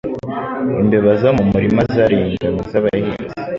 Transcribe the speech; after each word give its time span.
Imbeba 0.81 1.11
zo 1.21 1.29
mu 1.37 1.43
murima 1.53 1.81
zariye 1.95 2.25
ingano 2.31 2.59
z'abahinzi. 2.71 3.33